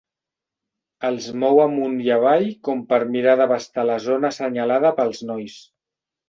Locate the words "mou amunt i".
1.43-2.09